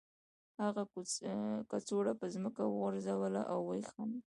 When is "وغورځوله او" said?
2.65-3.59